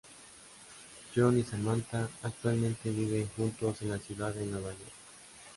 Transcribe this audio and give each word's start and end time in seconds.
John 1.15 1.37
y 1.37 1.43
Samantha 1.43 2.09
actualmente 2.23 2.89
viven 2.89 3.29
juntos 3.37 3.83
en 3.83 3.91
la 3.91 3.99
ciudad 3.99 4.33
de 4.33 4.47
Nueva 4.47 4.71
York. 4.71 4.91